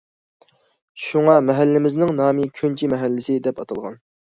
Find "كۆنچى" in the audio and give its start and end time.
2.57-2.91